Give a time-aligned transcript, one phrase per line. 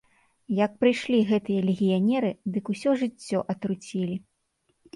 [0.59, 4.15] Як прыйшлі гэтыя легіянеры, дык усё жыццё атруцілі.